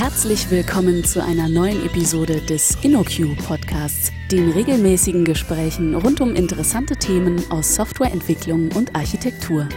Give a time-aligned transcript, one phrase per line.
[0.00, 6.94] Herzlich willkommen zu einer neuen Episode des InnoQ Podcasts, den regelmäßigen Gesprächen rund um interessante
[6.94, 9.68] Themen aus Softwareentwicklung und Architektur.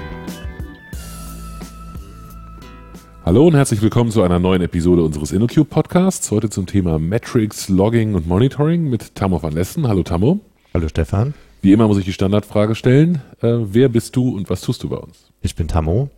[3.26, 6.30] Hallo und herzlich willkommen zu einer neuen Episode unseres InnoQ Podcasts.
[6.30, 9.88] Heute zum Thema Metrics, Logging und Monitoring mit Tammo van Lessen.
[9.88, 10.40] Hallo Tammo.
[10.76, 11.34] Hallo Stefan.
[11.64, 13.24] Wie immer muss ich die Standardfrage stellen.
[13.42, 15.32] Äh, wer bist du und was tust du bei uns?
[15.42, 16.12] Ich bin Tammo.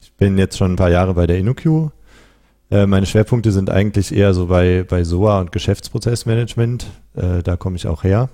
[0.00, 1.90] Ich bin jetzt schon ein paar Jahre bei der InnoQ.
[2.70, 6.86] Äh, meine Schwerpunkte sind eigentlich eher so bei, bei SOA und Geschäftsprozessmanagement.
[7.14, 8.28] Äh, da komme ich auch her.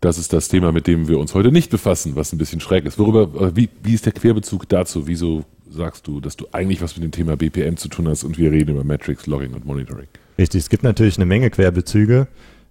[0.00, 2.86] Das ist das Thema, mit dem wir uns heute nicht befassen, was ein bisschen schräg
[2.86, 2.98] ist.
[2.98, 5.06] Worüber, äh, wie, wie ist der Querbezug dazu?
[5.06, 8.38] Wieso sagst du, dass du eigentlich was mit dem Thema BPM zu tun hast und
[8.38, 10.08] wir reden über Metrics, Logging und Monitoring?
[10.38, 12.28] Richtig, es gibt natürlich eine Menge Querbezüge.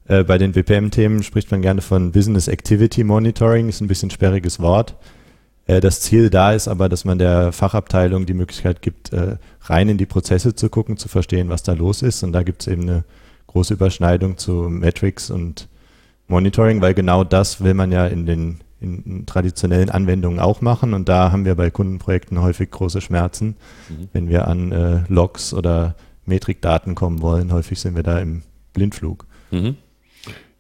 [0.07, 4.59] Äh, bei den BPM-Themen spricht man gerne von Business Activity Monitoring, ist ein bisschen sperriges
[4.59, 4.95] Wort.
[5.69, 9.87] Äh, das Ziel da ist aber, dass man der Fachabteilung die Möglichkeit gibt, äh, rein
[9.87, 12.23] in die Prozesse zu gucken, zu verstehen, was da los ist.
[12.23, 13.03] Und da gibt es eben eine
[13.47, 15.67] große Überschneidung zu Metrics und
[16.27, 20.93] Monitoring, weil genau das will man ja in den in traditionellen Anwendungen auch machen.
[20.93, 23.57] Und da haben wir bei Kundenprojekten häufig große Schmerzen,
[23.89, 24.09] mhm.
[24.13, 27.51] wenn wir an äh, Logs oder Metrikdaten kommen wollen.
[27.51, 29.25] Häufig sind wir da im Blindflug.
[29.51, 29.75] Mhm.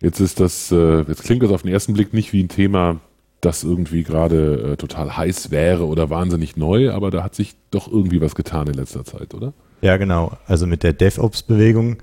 [0.01, 2.99] Jetzt ist das, äh, jetzt klingt das auf den ersten Blick nicht wie ein Thema,
[3.41, 7.91] das irgendwie gerade äh, total heiß wäre oder wahnsinnig neu, aber da hat sich doch
[7.91, 9.53] irgendwie was getan in letzter Zeit, oder?
[9.81, 10.37] Ja, genau.
[10.45, 11.97] Also mit der DevOps-Bewegung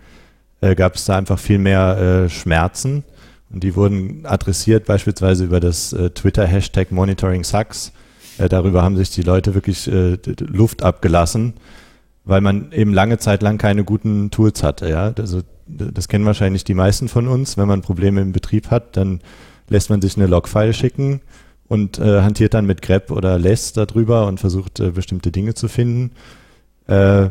[0.60, 3.04] äh, gab es da einfach viel mehr äh, Schmerzen
[3.50, 7.92] und die wurden adressiert beispielsweise über das äh, Twitter-Hashtag Monitoring Sucks.
[8.38, 9.90] Äh, darüber haben sich die Leute wirklich
[10.40, 11.54] Luft abgelassen,
[12.24, 14.88] weil man eben lange Zeit lang keine guten Tools hatte.
[14.88, 15.12] Ja?
[15.18, 19.20] Also das kennen wahrscheinlich die meisten von uns, wenn man Probleme im Betrieb hat, dann
[19.68, 21.20] lässt man sich eine Logfile schicken
[21.68, 25.68] und äh, hantiert dann mit grep oder less darüber und versucht äh, bestimmte Dinge zu
[25.68, 26.12] finden.
[26.86, 27.30] Äh,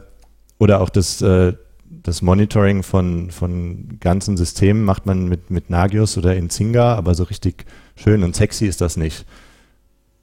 [0.57, 1.53] oder auch das, äh,
[1.89, 7.23] das Monitoring von, von ganzen Systemen macht man mit, mit Nagios oder Inzinga, aber so
[7.23, 7.65] richtig
[7.95, 9.25] schön und sexy ist das nicht.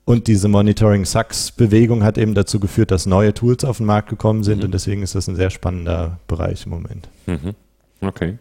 [0.05, 4.11] Und diese Monitoring Sucks Bewegung hat eben dazu geführt, dass neue Tools auf den Markt
[4.11, 4.65] gekommen sind mhm.
[4.65, 7.09] und deswegen ist das ein sehr spannender Bereich im Moment.
[7.27, 7.55] Mhm.
[8.01, 8.39] Okay.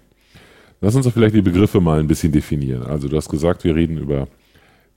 [0.81, 2.83] Lass uns doch vielleicht die Begriffe mal ein bisschen definieren.
[2.83, 4.27] Also du hast gesagt, wir reden über,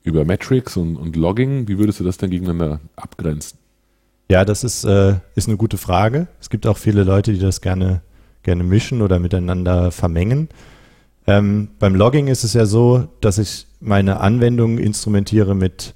[0.03, 1.69] über Metrics und, und Logging.
[1.69, 3.59] Wie würdest du das denn gegeneinander abgrenzen?
[4.31, 6.27] Ja, das ist, äh, ist eine gute Frage.
[6.41, 8.01] Es gibt auch viele Leute, die das gerne,
[8.43, 10.49] gerne mischen oder miteinander vermengen.
[11.27, 15.95] Ähm, beim Logging ist es ja so, dass ich meine Anwendung instrumentiere mit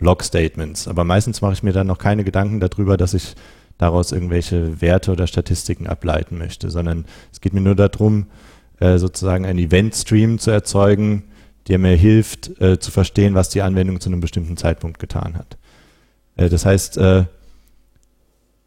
[0.00, 0.86] Log-Statements.
[0.86, 3.34] Aber meistens mache ich mir dann noch keine Gedanken darüber, dass ich
[3.78, 8.26] daraus irgendwelche Werte oder Statistiken ableiten möchte, sondern es geht mir nur darum,
[8.80, 11.24] äh, sozusagen einen Event-Stream zu erzeugen,
[11.68, 15.56] der mir hilft, äh, zu verstehen, was die Anwendung zu einem bestimmten Zeitpunkt getan hat.
[16.36, 17.24] Äh, das heißt, äh,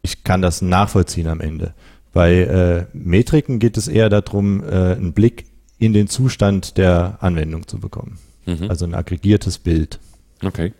[0.02, 1.74] ich kann das nachvollziehen am Ende.
[2.12, 5.46] Bei äh, Metriken geht es eher darum, einen Blick
[5.78, 8.18] in den Zustand der Anwendung zu bekommen.
[8.46, 8.70] Mhm.
[8.70, 9.98] Also ein aggregiertes Bild.
[10.42, 10.72] Okay.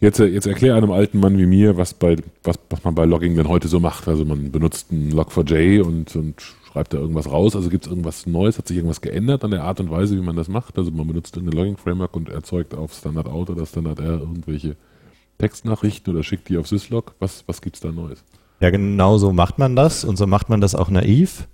[0.00, 3.36] Jetzt, jetzt erklär einem alten Mann wie mir, was, bei, was, was man bei Logging
[3.36, 4.08] denn heute so macht.
[4.08, 6.42] Also man benutzt einen Log4j und, und
[6.74, 7.54] schreibt da irgendwas raus.
[7.54, 8.58] Also gibt es irgendwas Neues?
[8.58, 10.76] Hat sich irgendwas geändert an der Art und Weise, wie man das macht?
[10.76, 14.74] Also man benutzt irgendein Logging-Framework und erzeugt auf Standard Out oder Standard R irgendwelche
[15.38, 17.14] Textnachrichten oder schickt die auf Syslog.
[17.20, 18.24] Was, was gibt es da Neues?
[18.58, 21.46] Ja, genau so macht man das und so macht man das auch naiv.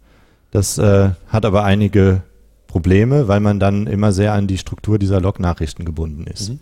[0.53, 2.23] Das äh, hat aber einige
[2.67, 6.49] Probleme, weil man dann immer sehr an die Struktur dieser Log-Nachrichten gebunden ist.
[6.49, 6.61] Mhm.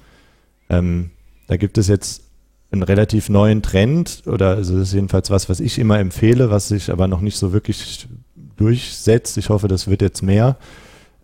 [0.68, 1.10] Ähm,
[1.46, 2.24] da gibt es jetzt
[2.72, 6.68] einen relativ neuen Trend oder also das ist jedenfalls was, was ich immer empfehle, was
[6.68, 8.08] sich aber noch nicht so wirklich
[8.58, 9.38] durchsetzt.
[9.38, 10.56] Ich hoffe, das wird jetzt mehr,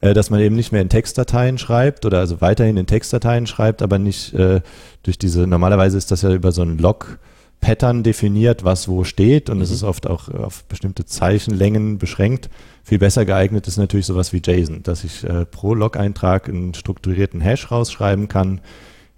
[0.00, 3.83] äh, dass man eben nicht mehr in Textdateien schreibt oder also weiterhin in Textdateien schreibt,
[3.83, 4.61] aber nicht äh,
[5.03, 7.19] durch diese, normalerweise ist das ja über so ein Log
[7.61, 9.62] Pattern definiert, was wo steht und mhm.
[9.62, 12.50] es ist oft auch auf bestimmte Zeichenlängen beschränkt.
[12.83, 17.41] Viel besser geeignet ist natürlich sowas wie JSON, dass ich äh, pro Log-Eintrag einen strukturierten
[17.41, 18.61] Hash rausschreiben kann,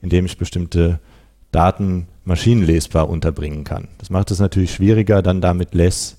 [0.00, 1.00] indem ich bestimmte
[1.50, 3.88] Daten maschinenlesbar unterbringen kann.
[3.98, 6.18] Das macht es natürlich schwieriger, dann damit less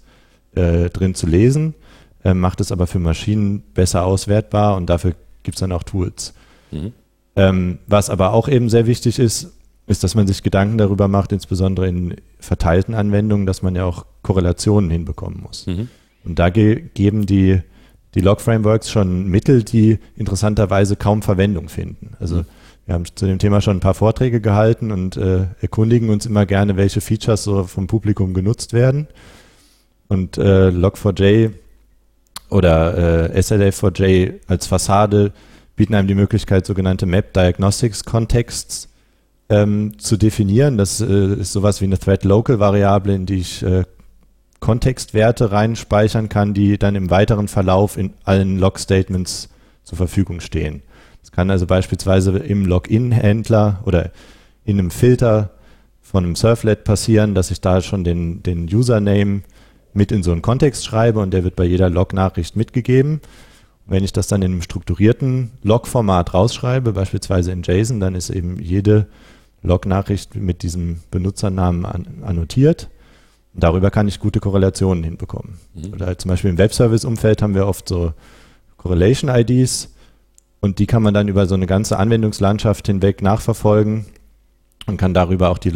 [0.55, 1.75] äh, drin zu lesen,
[2.23, 6.33] äh, macht es aber für Maschinen besser auswertbar und dafür gibt es dann auch Tools.
[6.71, 6.93] Mhm.
[7.35, 9.53] Ähm, was aber auch eben sehr wichtig ist,
[9.85, 14.05] ist, dass man sich Gedanken darüber macht, insbesondere in verteilten Anwendungen, dass man ja auch
[14.21, 15.67] Korrelationen hinbekommen muss.
[15.67, 15.87] Mhm.
[16.25, 17.61] Und da ge geben die,
[18.15, 22.15] die Log-Frameworks schon Mittel, die interessanterweise kaum Verwendung finden.
[22.19, 22.45] Also mhm.
[22.87, 26.45] Wir haben zu dem Thema schon ein paar Vorträge gehalten und äh, erkundigen uns immer
[26.45, 29.07] gerne, welche Features so vom Publikum genutzt werden.
[30.07, 31.51] Und äh, Log4j
[32.49, 35.31] oder äh, SLA4j als Fassade
[35.75, 38.89] bieten einem die Möglichkeit, sogenannte Map Diagnostics Contexts
[39.49, 40.77] ähm, zu definieren.
[40.77, 43.83] Das äh, ist sowas wie eine Thread Local Variable, in die ich äh,
[44.59, 49.49] Kontextwerte reinspeichern kann, die dann im weiteren Verlauf in allen Log-Statements
[49.83, 50.81] zur Verfügung stehen.
[51.21, 54.11] Das kann also beispielsweise im Login-Händler oder
[54.65, 55.51] in einem Filter
[56.01, 59.41] von einem Surflet passieren, dass ich da schon den, den Username
[59.93, 63.21] mit in so einen Kontext schreibe und der wird bei jeder Log-Nachricht mitgegeben.
[63.85, 68.59] Wenn ich das dann in einem strukturierten Log-Format rausschreibe, beispielsweise in JSON, dann ist eben
[68.59, 69.07] jede
[69.61, 72.89] Log-Nachricht mit diesem Benutzernamen an, annotiert.
[73.53, 75.57] Und darüber kann ich gute Korrelationen hinbekommen.
[75.73, 75.93] Mhm.
[75.93, 78.13] Oder halt zum Beispiel im Webservice-Umfeld haben wir oft so
[78.77, 79.93] Correlation-IDs
[80.59, 84.05] und die kann man dann über so eine ganze Anwendungslandschaft hinweg nachverfolgen
[84.85, 85.69] und kann darüber auch die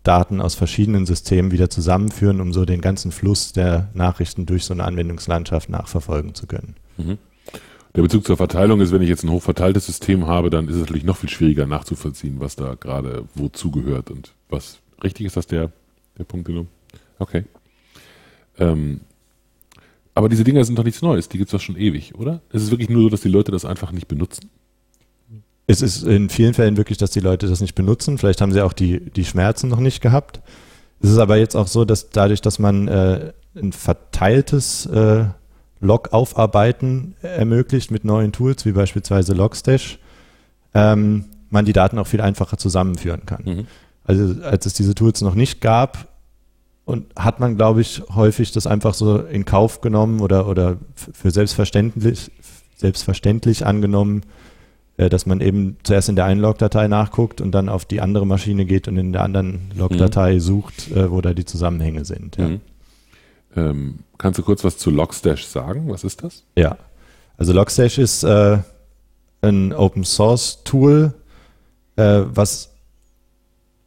[0.00, 4.72] Log-Daten aus verschiedenen Systemen wieder zusammenführen, um so den ganzen Fluss der Nachrichten durch so
[4.72, 6.76] eine Anwendungslandschaft nachverfolgen zu können.
[6.96, 7.18] Mhm.
[7.94, 10.80] Der Bezug zur Verteilung ist, wenn ich jetzt ein hochverteiltes System habe, dann ist es
[10.80, 15.46] natürlich noch viel schwieriger nachzuvollziehen, was da gerade wozu gehört und was richtig ist, das
[15.46, 15.72] der,
[16.16, 16.68] der Punkt genommen.
[17.18, 17.44] Okay.
[18.58, 19.00] Ähm,
[20.14, 22.40] aber diese Dinger sind doch nichts Neues, die gibt es doch schon ewig, oder?
[22.52, 24.50] Es ist wirklich nur so, dass die Leute das einfach nicht benutzen
[25.70, 28.18] es ist in vielen Fällen wirklich, dass die Leute das nicht benutzen.
[28.18, 30.40] Vielleicht haben sie auch die, die Schmerzen noch nicht gehabt.
[31.00, 35.24] Es ist aber jetzt auch so, dass dadurch, dass man äh, ein verteiltes äh,
[35.80, 39.98] Log-Aufarbeiten ermöglicht mit neuen Tools, wie beispielsweise Logstash,
[40.74, 43.42] ähm, man die Daten auch viel einfacher zusammenführen kann.
[43.44, 43.66] Mhm.
[44.04, 46.10] Also als es diese Tools noch nicht gab,
[46.90, 51.30] und hat man, glaube ich, häufig das einfach so in Kauf genommen oder, oder für
[51.30, 52.32] selbstverständlich,
[52.74, 54.22] selbstverständlich angenommen,
[55.08, 58.66] dass man eben zuerst in der einen Logdatei nachguckt und dann auf die andere Maschine
[58.66, 60.40] geht und in der anderen Logdatei mhm.
[60.40, 62.36] sucht, äh, wo da die Zusammenhänge sind.
[62.36, 62.48] Ja.
[62.48, 62.60] Mhm.
[63.56, 65.88] Ähm, kannst du kurz was zu Logstash sagen?
[65.88, 66.44] Was ist das?
[66.56, 66.76] Ja,
[67.36, 68.58] also Logstash ist äh,
[69.42, 71.14] ein Open Source Tool,
[71.96, 72.70] äh, was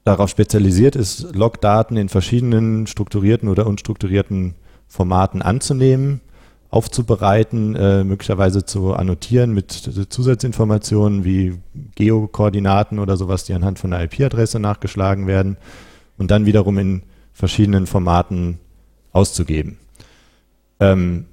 [0.04, 4.56] darauf spezialisiert ist, Logdaten in verschiedenen strukturierten oder unstrukturierten
[4.88, 6.22] Formaten anzunehmen
[6.74, 11.60] aufzubereiten, äh, möglicherweise zu annotieren mit Zusatzinformationen wie
[11.94, 15.58] Geokoordinaten oder sowas, die anhand von einer IP-Adresse nachgeschlagen werden
[16.18, 18.58] und dann wiederum in verschiedenen Formaten
[19.12, 19.78] auszugeben.
[20.80, 21.26] Ähm,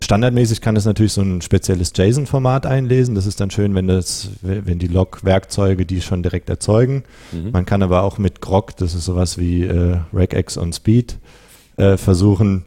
[0.00, 3.16] standardmäßig kann es natürlich so ein spezielles JSON-Format einlesen.
[3.16, 7.02] Das ist dann schön, wenn das, wenn die Log-Werkzeuge die schon direkt erzeugen.
[7.32, 7.50] Mhm.
[7.50, 11.18] Man kann aber auch mit Grok, das ist sowas wie äh, regex on Speed,
[11.76, 12.66] äh, versuchen,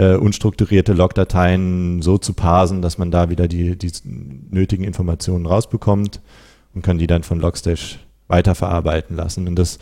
[0.00, 3.92] äh, unstrukturierte Logdateien so zu parsen, dass man da wieder die, die
[4.50, 6.22] nötigen Informationen rausbekommt
[6.74, 9.46] und kann die dann von Logstash weiterverarbeiten lassen.
[9.46, 9.78] Und das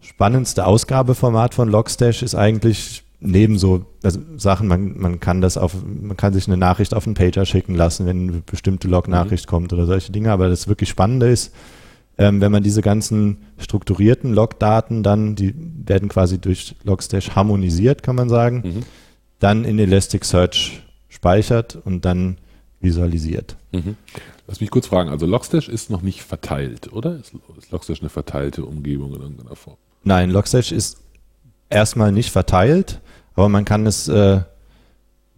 [0.00, 5.74] spannendste Ausgabeformat von Logstash ist eigentlich neben so also Sachen, man, man kann das auf,
[5.86, 9.50] man kann sich eine Nachricht auf einen Pager schicken lassen, wenn eine bestimmte Log-Nachricht mhm.
[9.50, 10.32] kommt oder solche Dinge.
[10.32, 11.54] Aber das wirklich Spannende ist,
[12.18, 15.54] ähm, wenn man diese ganzen strukturierten Log-Daten dann, die
[15.86, 18.62] werden quasi durch Logstash harmonisiert, kann man sagen.
[18.66, 18.82] Mhm
[19.42, 22.38] dann in Elasticsearch speichert und dann
[22.80, 23.56] visualisiert.
[23.72, 23.96] Mhm.
[24.46, 27.16] Lass mich kurz fragen, also Logstash ist noch nicht verteilt, oder?
[27.16, 27.32] Ist,
[27.70, 29.76] Logstash eine verteilte Umgebung in irgendeiner Form?
[30.04, 30.98] Nein, Logstash ist
[31.70, 33.00] erstmal nicht verteilt,
[33.34, 34.40] aber man kann es äh,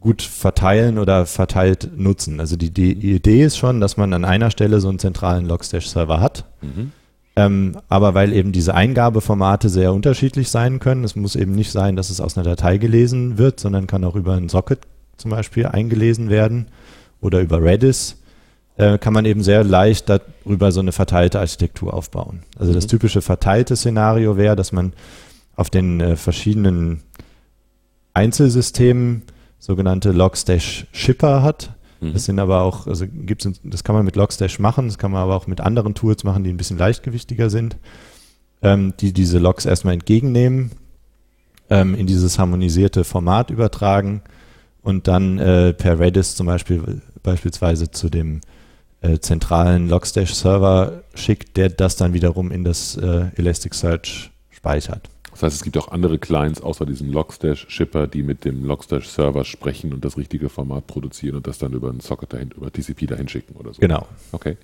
[0.01, 2.41] gut verteilen oder verteilt nutzen.
[2.41, 6.21] Also die, die, Idee ist schon, dass man an einer Stelle so einen zentralen Logstash-Server
[6.21, 6.45] hat.
[6.61, 6.93] Mhm.
[7.37, 11.97] Ähm, aber weil eben diese Eingabeformate sehr unterschiedlich sein können, es muss eben nicht sein,
[11.97, 14.81] dass es aus einer Datei gelesen wird, sondern kann auch über ein Socket
[15.17, 16.69] zum Beispiel eingelesen werden
[17.21, 18.17] oder über Redis,
[18.77, 22.43] äh, kann man eben sehr leicht darüber so eine verteilte Architektur aufbauen.
[22.59, 22.77] Also mhm.
[22.77, 24.93] das typische verteilte Szenario wäre, dass man
[25.57, 27.03] auf den äh, verschiedenen
[28.13, 29.23] Einzelsystemen
[29.59, 31.71] sogenannte Logstash-Shipper hat,
[32.01, 32.13] Mhm.
[32.13, 35.23] Das sind aber auch, also gibt's, das kann man mit Logstash machen, das kann man
[35.23, 37.77] aber auch mit anderen Tools machen, die ein bisschen leichtgewichtiger sind,
[38.63, 40.73] ähm, die diese Logs erstmal entgegennehmen,
[41.71, 44.23] ähm, in dieses harmonisierte Format übertragen
[44.83, 48.41] und dann äh, per Redis zum Beispiel beispielsweise zu dem
[49.01, 55.11] äh, zentralen Logstash-Server schickt, der das dann wiederum in das äh, Elasticsearch speichert.
[55.35, 59.93] Das heißt, es gibt auch andere Clients außer diesem Logstash-Shipper, die mit dem Logstash-Server sprechen
[59.93, 63.29] und das richtige Format produzieren und das dann über einen Socket dahin, über TCP dahin
[63.29, 63.81] schicken oder so.
[63.81, 64.07] Genau.
[64.31, 64.57] Okay.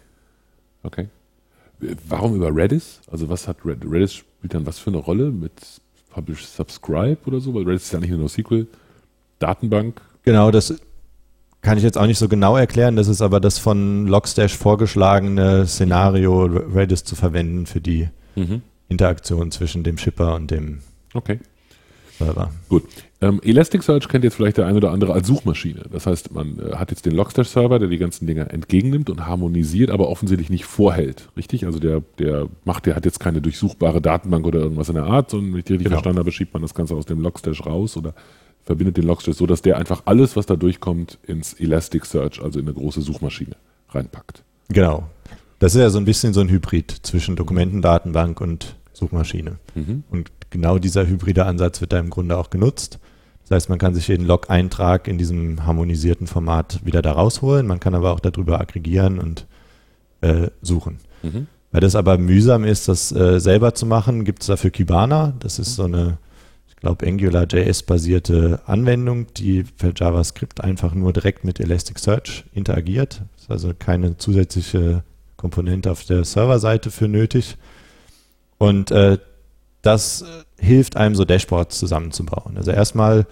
[0.85, 1.09] Okay.
[2.09, 3.00] Warum über Redis?
[3.11, 5.53] Also was hat Redis, Redis spielt dann was für eine Rolle mit
[6.11, 7.53] Publish Subscribe oder so?
[7.53, 8.69] Weil Redis ist ja nicht nur NoSQL,
[9.41, 10.00] Datenbank.
[10.23, 10.75] Genau, das
[11.62, 12.95] kann ich jetzt auch nicht so genau erklären.
[12.95, 18.62] Das ist aber das von Logstash vorgeschlagene Szenario, Redis zu verwenden für die mhm.
[18.90, 20.80] Interaktion zwischen dem Shipper und dem.
[21.14, 21.38] Okay.
[22.18, 22.50] Server.
[22.68, 22.85] Gut.
[23.23, 25.85] Ähm, Elasticsearch kennt jetzt vielleicht der eine oder andere als Suchmaschine.
[25.90, 29.90] Das heißt, man äh, hat jetzt den Logstash-Server, der die ganzen Dinger entgegennimmt und harmonisiert,
[29.90, 31.30] aber offensichtlich nicht vorhält.
[31.37, 31.64] Richtig?
[31.64, 35.30] Also der, der macht, der hat jetzt keine durchsuchbare Datenbank oder irgendwas in der Art,
[35.30, 35.97] sondern wenn ich die richtig Genau.
[35.97, 38.14] verstanden habe, schiebt man das Ganze aus dem Logstash raus oder
[38.62, 42.66] verbindet den Logstash so, dass der einfach alles, was da durchkommt, ins Elasticsearch, also in
[42.66, 43.56] eine große Suchmaschine,
[43.90, 44.42] reinpackt.
[44.68, 45.04] Genau.
[45.59, 49.57] Das ist ja so ein bisschen so ein Hybrid zwischen Dokumentendatenbank und Suchmaschine.
[49.75, 50.04] Mhm.
[50.11, 53.00] Und genau dieser hybride Ansatz wird da im Grunde auch genutzt.
[53.42, 57.66] Das heißt, man kann sich jeden Log-Eintrag in diesem harmonisierten Format wieder da rausholen.
[57.66, 59.47] Man kann aber auch darüber aggregieren und
[60.21, 60.99] äh, suchen.
[61.23, 61.49] Mhm.
[61.73, 65.35] Weil das aber mühsam ist, das äh, selber zu machen, gibt es dafür Kibana.
[65.40, 66.19] Das ist so eine,
[66.69, 73.23] ich glaube, AngularJS-basierte Anwendung, die per JavaScript einfach nur direkt mit Elasticsearch interagiert.
[73.37, 75.02] Ist also keine zusätzliche
[75.37, 77.57] Komponente auf der Serverseite für nötig.
[78.61, 79.17] Und äh,
[79.81, 80.23] das
[80.59, 82.59] hilft einem so Dashboards zusammenzubauen.
[82.59, 83.26] Also erstmal,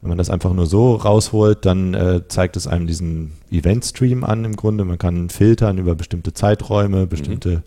[0.00, 4.44] wenn man das einfach nur so rausholt, dann äh, zeigt es einem diesen Event-Stream an
[4.44, 4.84] im Grunde.
[4.84, 7.64] Man kann filtern über bestimmte Zeiträume, bestimmte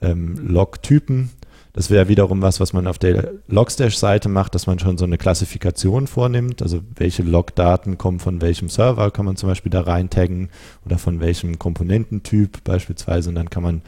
[0.00, 1.30] ähm, Log-Typen.
[1.74, 5.18] Das wäre wiederum was, was man auf der Logstash-Seite macht, dass man schon so eine
[5.18, 6.60] Klassifikation vornimmt.
[6.60, 10.50] Also welche Log-Daten kommen von welchem Server, kann man zum Beispiel da rein taggen
[10.84, 13.28] oder von welchem Komponententyp beispielsweise.
[13.28, 13.82] Und dann kann man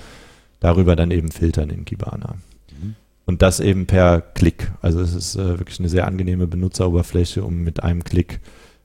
[0.61, 2.37] darüber dann eben filtern in Kibana.
[3.27, 4.71] Und das eben per Klick.
[4.83, 8.41] Also es ist äh, wirklich eine sehr angenehme Benutzeroberfläche, um mit einem Klick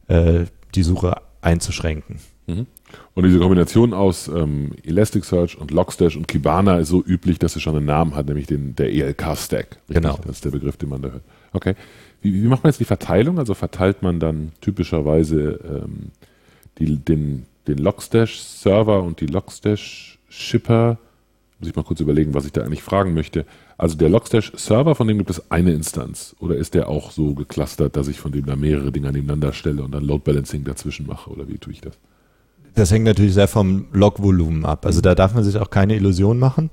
[0.07, 0.45] äh,
[0.75, 2.17] die Suche einzuschränken.
[2.47, 2.65] Mhm.
[3.13, 7.59] Und diese Kombination aus ähm, Elasticsearch und Logstash und Kibana ist so üblich, dass sie
[7.59, 9.77] schon einen Namen hat, nämlich den, der ELK-Stack.
[9.89, 10.17] Genau.
[10.25, 11.23] Das ist der Begriff, den man da hört.
[11.51, 11.75] Okay.
[12.21, 13.39] Wie, wie macht man jetzt die Verteilung?
[13.39, 16.11] Also verteilt man dann typischerweise ähm,
[16.79, 20.97] die, den, den Logstash-Server und die Logstash-Shipper?
[21.59, 23.45] Muss ich mal kurz überlegen, was ich da eigentlich fragen möchte.
[23.77, 26.35] Also der Logstash-Server, von dem gibt es eine Instanz.
[26.39, 29.83] Oder ist der auch so geclustert, dass ich von dem da mehrere Dinger nebeneinander stelle
[29.83, 31.29] und dann Load Balancing dazwischen mache?
[31.29, 31.93] Oder wie tue ich das?
[32.75, 34.85] Das hängt natürlich sehr vom Logvolumen ab.
[34.85, 36.69] Also da darf man sich auch keine Illusion machen.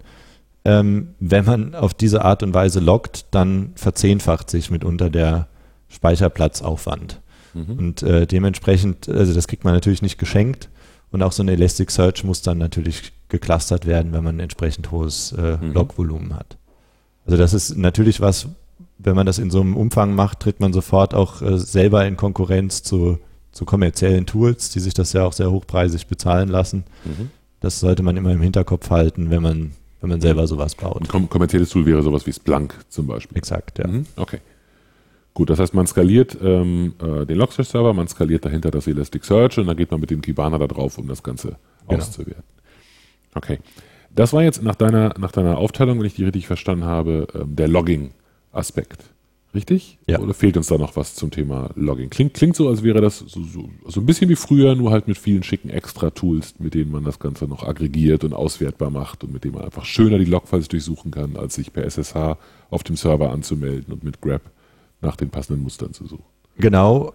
[0.64, 5.48] Ähm, wenn man auf diese Art und Weise loggt, dann verzehnfacht sich mitunter der
[5.88, 7.20] Speicherplatzaufwand.
[7.54, 7.78] Mhm.
[7.78, 10.68] Und äh, dementsprechend, also das kriegt man natürlich nicht geschenkt.
[11.10, 15.32] Und auch so ein Elasticsearch muss dann natürlich geclustert werden, wenn man ein entsprechend hohes
[15.32, 15.72] äh, Mhm.
[15.72, 16.56] Logvolumen hat.
[17.24, 18.48] Also das ist natürlich was,
[18.98, 22.16] wenn man das in so einem Umfang macht, tritt man sofort auch äh, selber in
[22.16, 23.18] Konkurrenz zu,
[23.52, 26.84] zu kommerziellen Tools, die sich das ja auch sehr hochpreisig bezahlen lassen.
[27.04, 27.30] Mhm.
[27.60, 31.00] Das sollte man immer im Hinterkopf halten, wenn man, wenn man selber sowas baut.
[31.02, 33.36] Ein kom kommerzielles Tool wäre sowas wie Splunk zum Beispiel.
[33.38, 33.86] Exakt, ja.
[33.88, 34.06] Mhm.
[34.16, 34.38] Okay.
[35.34, 39.66] Gut, das heißt, man skaliert ähm, äh, den Logstash-Server, man skaliert dahinter das Elasticsearch und
[39.66, 41.56] dann geht man mit dem Kibana da drauf, um das Ganze
[41.88, 42.00] Genau.
[42.00, 42.42] auszuwerten.
[43.36, 43.58] Okay.
[44.14, 47.54] Das war jetzt nach deiner, nach deiner Aufteilung, wenn ich die richtig verstanden habe, ähm,
[47.54, 49.04] der Logging-Aspekt.
[49.54, 49.98] Richtig?
[50.06, 50.18] Ja.
[50.18, 52.10] Oder fehlt uns da noch was zum Thema Logging?
[52.10, 55.08] Klingt, klingt so, als wäre das so, so, so ein bisschen wie früher, nur halt
[55.08, 59.32] mit vielen schicken Extra-Tools, mit denen man das Ganze noch aggregiert und auswertbar macht und
[59.32, 62.36] mit denen man einfach schöner die Logfiles durchsuchen kann, als sich per SSH
[62.68, 64.42] auf dem Server anzumelden und mit Grab
[65.00, 66.24] nach den passenden Mustern zu suchen.
[66.58, 67.14] Genau.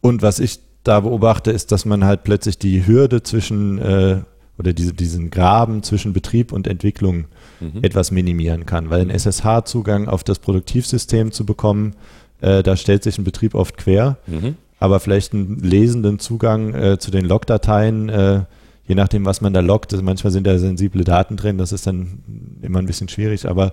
[0.00, 4.22] Und was ich da beobachte, ist, dass man halt plötzlich die Hürde zwischen äh,
[4.58, 7.24] oder diese, diesen Graben zwischen Betrieb und Entwicklung
[7.60, 7.82] Mhm.
[7.82, 11.94] etwas minimieren kann, weil ein SSH-Zugang auf das Produktivsystem zu bekommen,
[12.40, 14.56] äh, da stellt sich ein Betrieb oft quer, Mhm.
[14.80, 18.42] aber vielleicht einen lesenden Zugang äh, zu den Logdateien, äh,
[18.86, 21.86] je nachdem, was man da loggt, also manchmal sind da sensible Daten drin, das ist
[21.86, 22.18] dann
[22.60, 23.72] immer ein bisschen schwierig, aber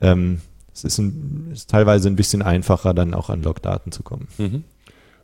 [0.00, 0.40] ähm,
[0.74, 4.26] es ist, ein, ist teilweise ein bisschen einfacher, dann auch an Logdaten zu kommen.
[4.38, 4.64] Mhm.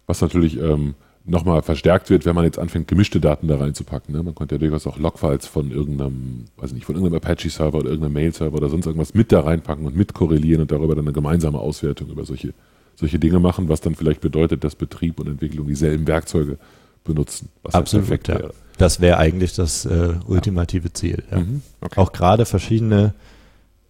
[0.06, 0.94] Was natürlich ähm,
[1.28, 4.14] nochmal verstärkt wird, wenn man jetzt anfängt, gemischte Daten da reinzupacken.
[4.14, 4.22] Ne?
[4.22, 8.14] Man könnte ja durchaus auch Logfiles von irgendeinem, weiß nicht, von irgendeinem Apache-Server oder irgendeinem
[8.14, 11.58] Mail-Server oder sonst irgendwas mit da reinpacken und mit korrelieren und darüber dann eine gemeinsame
[11.58, 12.54] Auswertung über solche,
[12.96, 16.58] solche Dinge machen, was dann vielleicht bedeutet, dass Betrieb und Entwicklung dieselben Werkzeuge
[17.04, 17.48] benutzen.
[17.64, 18.34] Halt Absolut, ja.
[18.34, 18.54] wäre.
[18.78, 21.24] Das wäre eigentlich das äh, ultimative Ziel.
[21.30, 21.40] Ja.
[21.40, 21.62] Mhm.
[21.80, 22.00] Okay.
[22.00, 23.12] Auch gerade verschiedene,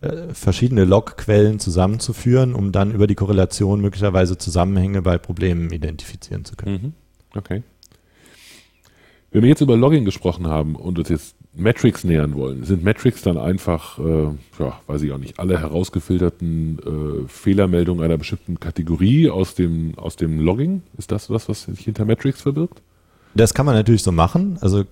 [0.01, 6.57] äh, verschiedene Logquellen zusammenzuführen, um dann über die Korrelation möglicherweise Zusammenhänge bei Problemen identifizieren zu
[6.57, 6.83] können.
[6.83, 6.93] Mhm.
[7.35, 7.63] Okay.
[9.31, 13.23] Wenn wir jetzt über Logging gesprochen haben und uns jetzt Metrics nähern wollen, sind Metrics
[13.23, 19.29] dann einfach, äh, ja, weiß ich auch nicht, alle herausgefilterten äh, Fehlermeldungen einer bestimmten Kategorie
[19.29, 20.83] aus dem, aus dem Logging?
[20.97, 22.81] Ist das was, was sich hinter Metrics verbirgt?
[23.35, 24.57] Das kann man natürlich so machen.
[24.61, 24.85] Also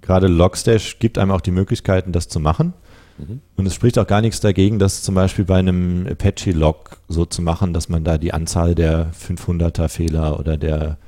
[0.00, 2.74] gerade Logstash gibt einem auch die Möglichkeiten, das zu machen.
[3.18, 3.40] Mhm.
[3.56, 7.42] Und es spricht auch gar nichts dagegen, das zum Beispiel bei einem Apache-Log so zu
[7.42, 10.98] machen, dass man da die Anzahl der 500er Fehler oder der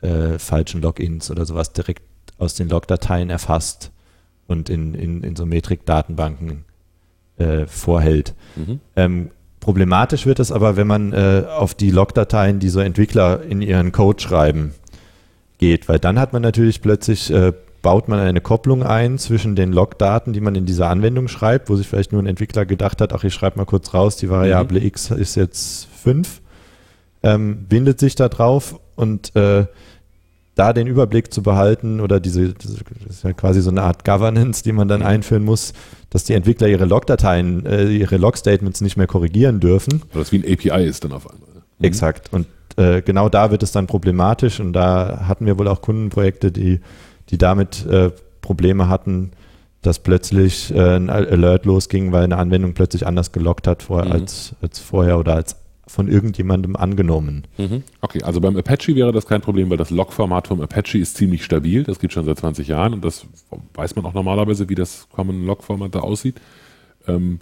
[0.00, 2.02] äh, falschen Logins oder sowas direkt
[2.38, 3.90] aus den Logdateien erfasst
[4.46, 6.64] und in, in, in so Metrik-Datenbanken
[7.38, 8.34] äh, vorhält.
[8.56, 8.80] Mhm.
[8.96, 13.60] Ähm, Problematisch wird es aber, wenn man äh, auf die Logdateien, die so Entwickler in
[13.60, 14.72] ihren Code schreiben,
[15.58, 17.52] geht, weil dann hat man natürlich plötzlich, äh,
[17.82, 21.76] baut man eine Kopplung ein zwischen den Logdaten, die man in dieser Anwendung schreibt, wo
[21.76, 24.80] sich vielleicht nur ein Entwickler gedacht hat, ach, ich schreibe mal kurz raus, die Variable
[24.80, 24.86] mhm.
[24.86, 26.40] x ist jetzt 5,
[27.22, 29.66] ähm, bindet sich da drauf und äh,
[30.58, 32.72] da den Überblick zu behalten oder diese, das
[33.08, 35.06] ist ja quasi so eine Art Governance, die man dann mhm.
[35.06, 35.72] einführen muss,
[36.10, 40.02] dass die Entwickler ihre Logdateien, äh, ihre Log-Statements nicht mehr korrigieren dürfen.
[40.12, 41.48] Weil das wie ein API ist dann auf einmal.
[41.78, 41.84] Mhm.
[41.84, 42.32] Exakt.
[42.32, 42.46] Und
[42.76, 46.80] äh, genau da wird es dann problematisch und da hatten wir wohl auch Kundenprojekte, die,
[47.30, 48.10] die damit äh,
[48.40, 49.30] Probleme hatten,
[49.82, 54.12] dass plötzlich äh, ein Alert losging, weil eine Anwendung plötzlich anders gelockt hat vor, mhm.
[54.12, 55.56] als, als vorher oder als
[55.88, 57.44] von irgendjemandem angenommen.
[57.56, 57.82] Mhm.
[58.00, 61.44] Okay, also beim Apache wäre das kein Problem, weil das Log-Format vom Apache ist ziemlich
[61.44, 61.82] stabil.
[61.82, 63.26] Das gibt schon seit 20 Jahren und das
[63.74, 66.36] weiß man auch normalerweise, wie das Common Log-Format da aussieht.
[67.06, 67.40] Ähm,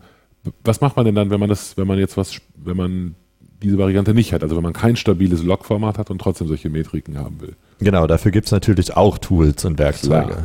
[0.65, 3.15] was macht man denn dann, wenn man das, wenn man jetzt was, wenn man
[3.63, 7.19] diese Variante nicht hat, also wenn man kein stabiles Log-Format hat und trotzdem solche Metriken
[7.19, 7.57] haben will?
[7.81, 10.45] Genau, dafür gibt es natürlich auch Tools und Werkzeuge.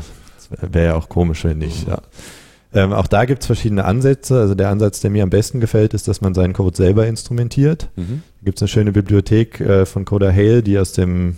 [0.59, 1.93] Wäre ja auch komisch, wenn nicht, mhm.
[1.93, 2.01] ja.
[2.73, 4.39] Ähm, auch da gibt es verschiedene Ansätze.
[4.39, 7.89] Also der Ansatz, der mir am besten gefällt, ist, dass man seinen Code selber instrumentiert.
[7.95, 8.23] Mhm.
[8.39, 11.35] Da gibt es eine schöne Bibliothek äh, von Coda Hale, die aus dem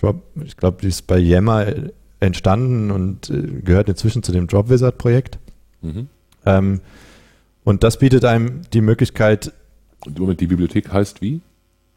[0.00, 4.46] Drop, ich glaube, die ist bei Yammer äh, entstanden und äh, gehört inzwischen zu dem
[4.46, 5.38] Drop Wizard Projekt.
[5.82, 6.08] Mhm.
[6.46, 6.80] Ähm,
[7.64, 9.52] und das bietet einem die Möglichkeit.
[10.18, 11.42] Moment, die Bibliothek heißt wie?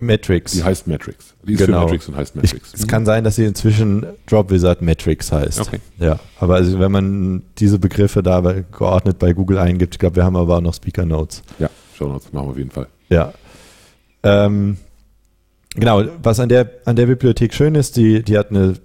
[0.03, 0.51] Metrics.
[0.51, 1.33] Die heißt Metrics.
[1.43, 1.79] Die ist genau.
[1.79, 2.74] für Metrics und heißt Metrics.
[2.74, 5.60] Ich, es kann sein, dass sie inzwischen Drop Wizard Metrics heißt.
[5.60, 5.79] Okay.
[6.00, 10.24] Ja, aber also wenn man diese Begriffe da geordnet bei Google eingibt, ich glaube, wir
[10.24, 11.41] haben aber auch noch Speaker Notes.
[11.60, 12.88] Ja, Show Notes machen wir auf jeden Fall.
[13.10, 13.33] Ja.
[14.24, 14.77] Ähm,
[15.75, 18.75] genau, was an der, an der Bibliothek schön ist, die, die hat eine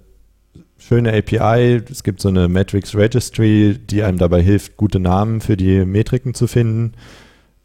[0.79, 1.81] schöne API.
[1.89, 6.33] Es gibt so eine Metrics Registry, die einem dabei hilft, gute Namen für die Metriken
[6.33, 6.93] zu finden.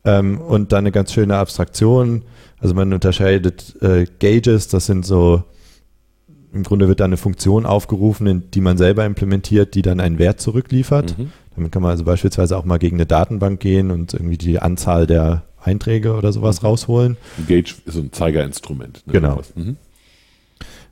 [0.04, 2.22] Ähm, und dann eine ganz schöne Abstraktion
[2.64, 5.44] also man unterscheidet äh, Gauges, das sind so,
[6.50, 10.40] im Grunde wird da eine Funktion aufgerufen, die man selber implementiert, die dann einen Wert
[10.40, 11.18] zurückliefert.
[11.18, 11.30] Mhm.
[11.54, 15.06] Damit kann man also beispielsweise auch mal gegen eine Datenbank gehen und irgendwie die Anzahl
[15.06, 16.68] der Einträge oder sowas mhm.
[16.68, 17.16] rausholen.
[17.36, 19.06] Ein Gauge ist ein Zeigerinstrument.
[19.06, 19.12] Ne?
[19.12, 19.42] Genau.
[19.54, 19.76] Mhm.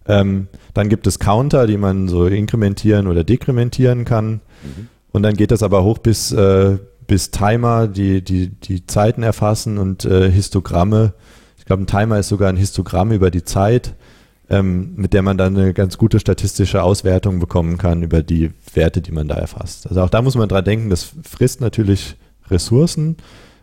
[0.07, 4.43] Ähm, dann gibt es Counter, die man so inkrementieren oder dekrementieren kann.
[4.63, 4.89] Mhm.
[5.11, 9.79] Und dann geht das aber hoch bis, äh, bis Timer, die, die, die Zeiten erfassen
[9.79, 11.15] und äh, Histogramme,
[11.59, 13.95] ich glaube, ein Timer ist sogar ein Histogramm über die Zeit,
[14.51, 19.01] ähm, mit der man dann eine ganz gute statistische Auswertung bekommen kann über die Werte,
[19.01, 19.87] die man da erfasst.
[19.87, 22.17] Also auch da muss man dran denken, das frisst natürlich
[22.51, 23.17] Ressourcen,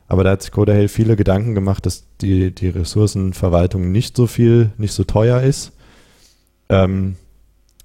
[0.07, 4.71] aber da hat sich Codahale viele Gedanken gemacht, dass die, die Ressourcenverwaltung nicht so viel,
[4.77, 5.73] nicht so teuer ist,
[6.69, 7.15] ähm,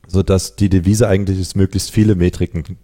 [0.07, 2.79] sodass die Devise eigentlich ist, möglichst viele Metriken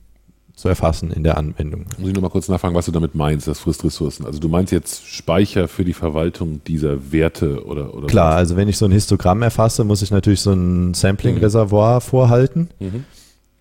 [0.54, 1.86] zu erfassen in der Anwendung.
[1.98, 4.26] Muss ich nur mal kurz nachfragen, was du damit meinst, das frisst Ressourcen.
[4.26, 8.38] Also du meinst jetzt Speicher für die Verwaltung dieser Werte oder, oder Klar, was?
[8.38, 12.00] also wenn ich so ein Histogramm erfasse, muss ich natürlich so ein Sampling-Reservoir mhm.
[12.00, 12.68] vorhalten.
[12.78, 13.04] Mhm.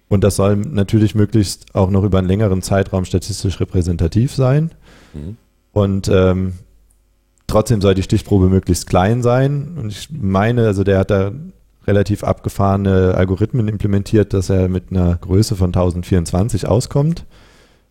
[0.09, 4.71] Und das soll natürlich möglichst auch noch über einen längeren Zeitraum statistisch repräsentativ sein.
[5.13, 5.37] Mhm.
[5.71, 6.53] Und ähm,
[7.47, 9.77] trotzdem soll die Stichprobe möglichst klein sein.
[9.77, 11.31] Und ich meine, also der hat da
[11.87, 17.25] relativ abgefahrene Algorithmen implementiert, dass er mit einer Größe von 1024 auskommt.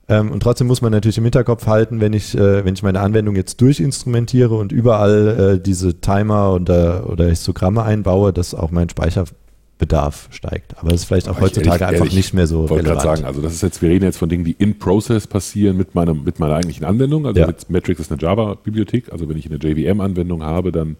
[0.08, 3.00] Ähm, und trotzdem muss man natürlich im Hinterkopf halten, wenn ich, äh, wenn ich meine
[3.00, 8.88] Anwendung jetzt durchinstrumentiere und überall äh, diese Timer oder, oder Histogramme einbaue, dass auch mein
[8.88, 10.78] Speicherbedarf steigt.
[10.78, 13.02] Aber das ist vielleicht auch heutzutage ehrlich, einfach ehrlich, nicht mehr so ich relevant.
[13.02, 15.94] sagen, also das ist jetzt, wir reden jetzt von Dingen, die in Process passieren mit
[15.94, 17.26] meiner, mit meiner eigentlichen Anwendung.
[17.26, 17.52] Also ja.
[17.68, 19.12] Metrics ist eine Java-Bibliothek.
[19.12, 20.96] Also wenn ich eine JVM-Anwendung habe, dann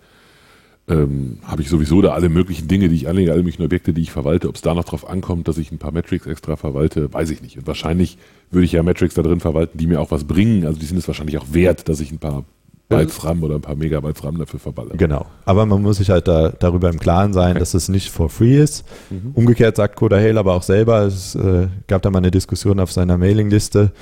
[0.88, 4.02] ähm, habe ich sowieso da alle möglichen Dinge, die ich anlege, alle möglichen Objekte, die
[4.02, 4.48] ich verwalte.
[4.48, 7.42] Ob es da noch drauf ankommt, dass ich ein paar Metrics extra verwalte, weiß ich
[7.42, 7.58] nicht.
[7.58, 8.18] Und wahrscheinlich
[8.50, 10.64] würde ich ja Metrics da drin verwalten, die mir auch was bringen.
[10.64, 12.44] Also die sind es wahrscheinlich auch wert, dass ich ein paar
[12.88, 14.96] Bytes RAM oder ein paar Megabytes RAM dafür verballe.
[14.96, 15.26] Genau.
[15.44, 17.58] Aber man muss sich halt da, darüber im Klaren sein, okay.
[17.58, 18.84] dass es nicht for free ist.
[19.10, 19.32] Mhm.
[19.34, 22.90] Umgekehrt sagt Coda Hale aber auch selber, es äh, gab da mal eine Diskussion auf
[22.90, 23.92] seiner Mailingliste,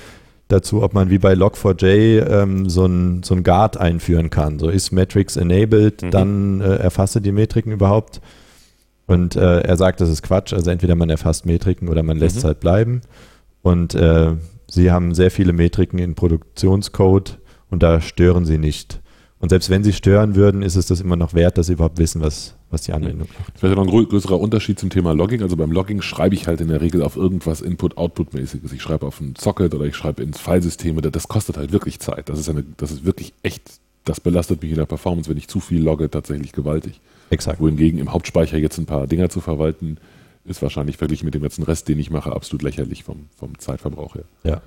[0.48, 4.58] dazu, ob man wie bei Log4j ähm, so ein, so ein Guard einführen kann.
[4.58, 6.10] So ist Metrics enabled, mhm.
[6.10, 8.20] dann äh, erfasse die Metriken überhaupt.
[9.06, 10.52] Und äh, er sagt, das ist Quatsch.
[10.52, 12.48] Also entweder man erfasst Metriken oder man lässt es mhm.
[12.48, 13.00] halt bleiben.
[13.62, 14.34] Und äh,
[14.68, 17.38] sie haben sehr viele Metriken in Produktionscode
[17.70, 19.00] und da stören sie nicht.
[19.38, 21.98] Und selbst wenn sie stören würden, ist es das immer noch wert, dass sie überhaupt
[21.98, 23.52] wissen, was, was die Anwendung macht.
[23.54, 25.42] Das wäre noch ein größerer Unterschied zum Thema Logging.
[25.42, 28.72] Also beim Logging schreibe ich halt in der Regel auf irgendwas Input-Output-mäßiges.
[28.72, 30.98] Ich schreibe auf ein Socket oder ich schreibe ins Filesystem.
[31.02, 32.30] Das kostet halt wirklich Zeit.
[32.30, 33.62] Das ist, eine, das ist wirklich echt,
[34.06, 37.00] das belastet mich in der Performance, wenn ich zu viel logge, tatsächlich gewaltig.
[37.28, 37.60] Exakt.
[37.60, 39.98] Wohingegen im Hauptspeicher jetzt ein paar Dinger zu verwalten,
[40.46, 44.14] ist wahrscheinlich verglichen mit dem ganzen Rest, den ich mache, absolut lächerlich vom, vom Zeitverbrauch
[44.14, 44.24] her.
[44.44, 44.62] Ja.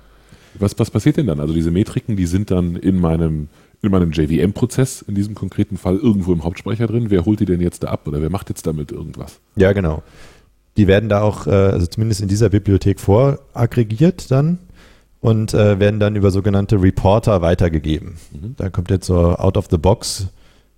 [0.58, 1.40] Was, was passiert denn dann?
[1.40, 3.48] Also diese Metriken, die sind dann in meinem,
[3.82, 7.06] in meinem JVM-Prozess in diesem konkreten Fall irgendwo im Hauptspeicher drin.
[7.10, 9.40] Wer holt die denn jetzt da ab oder wer macht jetzt damit irgendwas?
[9.56, 10.02] Ja, genau.
[10.76, 14.58] Die werden da auch, äh, also zumindest in dieser Bibliothek voraggregiert dann
[15.20, 18.16] und äh, werden dann über sogenannte Reporter weitergegeben.
[18.32, 18.54] Mhm.
[18.56, 20.28] Da kommt jetzt so out of the box,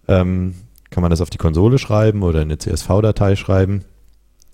[0.09, 0.55] ähm,
[0.91, 3.85] kann man das auf die Konsole schreiben oder in eine CSV-Datei schreiben.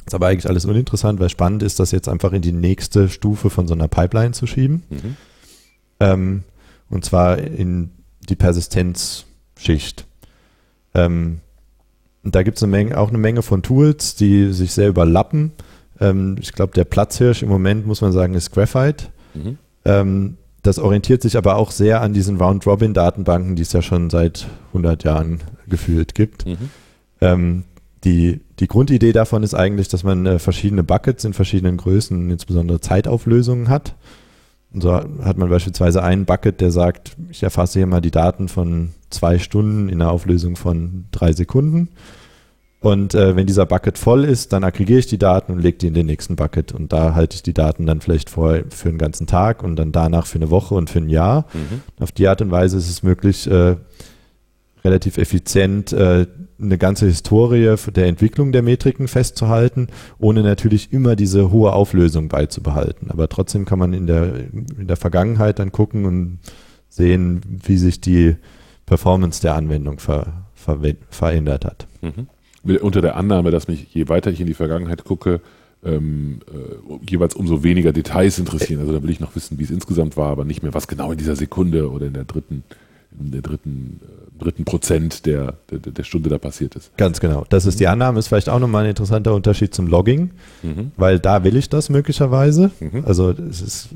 [0.07, 3.51] Ist aber eigentlich alles uninteressant, weil spannend ist, das jetzt einfach in die nächste Stufe
[3.51, 4.83] von so einer Pipeline zu schieben.
[4.89, 5.17] Mhm.
[6.01, 6.43] Ähm,
[6.89, 7.91] und zwar in
[8.29, 10.07] die Persistenzschicht.
[10.95, 11.41] Ähm,
[12.23, 15.53] da gibt es eine auch eine Menge von Tools, die sich sehr überlappen.
[16.01, 19.07] Ähm, ich glaube, der Platzhirsch im Moment, muss man sagen, ist Graphite.
[19.35, 19.59] Mhm.
[19.85, 24.49] Ähm, das orientiert sich aber auch sehr an diesen Round-Robin-Datenbanken, die es ja schon seit
[24.69, 26.47] 100 Jahren gefühlt gibt.
[26.47, 26.71] Mhm.
[27.21, 27.64] Ähm,
[28.05, 32.81] die, die Grundidee davon ist eigentlich, dass man äh, verschiedene Buckets in verschiedenen Größen, insbesondere
[32.81, 33.95] Zeitauflösungen hat.
[34.79, 38.47] Und so hat man beispielsweise einen Bucket, der sagt, ich erfasse hier mal die Daten
[38.47, 41.88] von zwei Stunden in einer Auflösung von drei Sekunden.
[42.79, 45.88] Und äh, wenn dieser Bucket voll ist, dann aggregiere ich die Daten und lege die
[45.88, 46.71] in den nächsten Bucket.
[46.71, 49.91] Und da halte ich die Daten dann vielleicht vor für einen ganzen Tag und dann
[49.91, 51.47] danach für eine Woche und für ein Jahr.
[51.55, 51.83] Mhm.
[51.99, 53.75] Auf die Art und Weise ist es möglich, äh,
[54.85, 56.27] relativ effizient äh,
[56.61, 59.88] eine ganze Historie der Entwicklung der Metriken festzuhalten,
[60.19, 63.11] ohne natürlich immer diese hohe Auflösung beizubehalten.
[63.11, 64.35] Aber trotzdem kann man in der,
[64.79, 66.38] in der Vergangenheit dann gucken und
[66.88, 68.37] sehen, wie sich die
[68.87, 70.79] Performance der Anwendung ver, ver,
[71.11, 71.87] verändert hat.
[72.01, 72.29] Mhm
[72.77, 75.41] unter der Annahme, dass mich, je weiter ich in die Vergangenheit gucke,
[75.85, 78.81] ähm, äh, jeweils umso weniger Details interessieren.
[78.81, 81.12] Also da will ich noch wissen, wie es insgesamt war, aber nicht mehr, was genau
[81.12, 82.64] in dieser Sekunde oder in der dritten,
[83.18, 86.97] in der dritten, äh, dritten Prozent der, der, der, Stunde da passiert ist.
[86.97, 87.44] Ganz genau.
[87.49, 90.31] Das ist die Annahme, ist vielleicht auch nochmal ein interessanter Unterschied zum Logging,
[90.62, 90.92] mhm.
[90.97, 92.71] weil da will ich das möglicherweise.
[92.81, 93.05] Mhm.
[93.07, 93.88] Also es ist,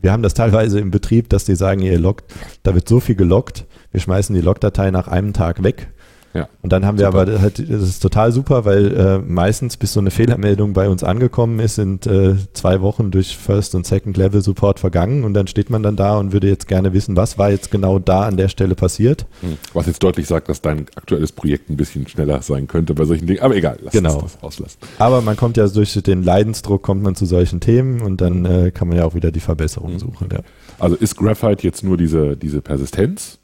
[0.00, 2.24] wir haben das teilweise im Betrieb, dass die sagen, ihr loggt,
[2.62, 5.88] da wird so viel geloggt, wir schmeißen die Logdatei nach einem Tag weg
[6.32, 6.48] ja.
[6.62, 7.22] Und dann haben wir super.
[7.22, 11.02] aber halt, das ist total super, weil äh, meistens, bis so eine Fehlermeldung bei uns
[11.02, 15.82] angekommen ist, sind äh, zwei Wochen durch First- und Second-Level-Support vergangen und dann steht man
[15.82, 18.76] dann da und würde jetzt gerne wissen, was war jetzt genau da an der Stelle
[18.76, 19.26] passiert.
[19.40, 19.56] Hm.
[19.72, 23.26] Was jetzt deutlich sagt, dass dein aktuelles Projekt ein bisschen schneller sein könnte bei solchen
[23.26, 24.20] Dingen, aber egal, lass genau.
[24.20, 24.78] uns das auslassen.
[24.98, 28.70] Aber man kommt ja durch den Leidensdruck, kommt man zu solchen Themen und dann äh,
[28.70, 30.00] kann man ja auch wieder die Verbesserungen mhm.
[30.00, 30.28] suchen.
[30.32, 30.40] Ja.
[30.78, 33.40] Also ist Graphite jetzt nur diese, diese Persistenz?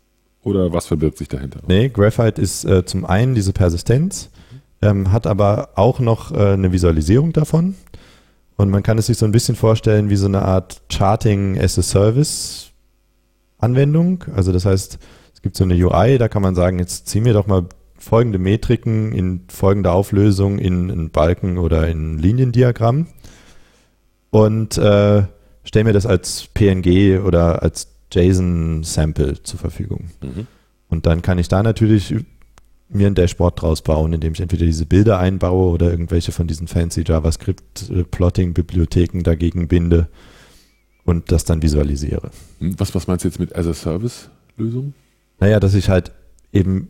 [0.46, 1.58] Oder was verbirgt sich dahinter?
[1.66, 4.30] Nee, Graphite ist äh, zum einen diese Persistenz,
[4.80, 7.74] ähm, hat aber auch noch äh, eine Visualisierung davon.
[8.56, 11.76] Und man kann es sich so ein bisschen vorstellen wie so eine Art Charting as
[11.80, 12.70] a Service
[13.58, 14.22] Anwendung.
[14.36, 14.98] Also das heißt,
[15.34, 17.66] es gibt so eine UI, da kann man sagen, jetzt zieh mir doch mal
[17.98, 23.08] folgende Metriken in folgender Auflösung in ein Balken oder in ein Liniendiagramm
[24.30, 25.24] und äh,
[25.64, 30.10] stell mir das als PNG oder als JSON-Sample zur Verfügung.
[30.22, 30.46] Mhm.
[30.88, 32.14] Und dann kann ich da natürlich
[32.88, 36.68] mir ein Dashboard draus bauen, indem ich entweder diese Bilder einbaue oder irgendwelche von diesen
[36.68, 40.08] fancy JavaScript-Plotting-Bibliotheken dagegen binde
[41.04, 42.30] und das dann visualisiere.
[42.60, 44.92] Hm, was, was meinst du jetzt mit As-a-Service-Lösung?
[45.40, 46.12] Naja, dass ich halt
[46.52, 46.88] eben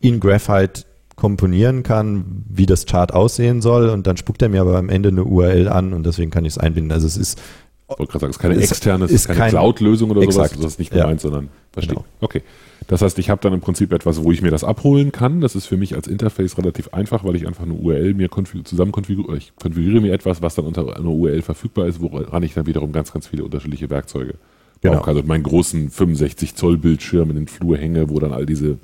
[0.00, 0.84] in Graphite
[1.16, 5.08] komponieren kann, wie das Chart aussehen soll und dann spuckt er mir aber am Ende
[5.08, 6.92] eine URL an und deswegen kann ich es einbinden.
[6.92, 7.40] Also es ist
[7.88, 10.50] wollte gerade sagen, es ist keine externe, es ist, keine Cloud-Lösung oder exakt.
[10.50, 10.62] sowas.
[10.62, 11.30] Das ist nicht gemeint, ja.
[11.30, 11.94] sondern verstehe.
[11.94, 12.06] Genau.
[12.20, 12.42] Okay.
[12.88, 15.40] Das heißt, ich habe dann im Prinzip etwas, wo ich mir das abholen kann.
[15.40, 18.28] Das ist für mich als Interface relativ einfach, weil ich einfach eine URL mir
[18.64, 19.36] zusammen konfiguriere.
[19.36, 22.92] Ich konfiguriere mir etwas, was dann unter einer URL verfügbar ist, woran ich dann wiederum
[22.92, 24.34] ganz, ganz viele unterschiedliche Werkzeuge
[24.80, 25.02] genau.
[25.02, 28.78] Also meinen großen 65 Zoll Bildschirm in den Flur hänge, wo dann all diese